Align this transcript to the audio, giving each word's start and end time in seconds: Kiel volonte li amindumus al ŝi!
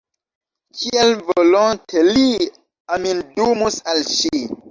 Kiel 0.77 1.11
volonte 1.27 2.03
li 2.09 2.23
amindumus 2.97 3.79
al 3.93 4.03
ŝi! 4.15 4.45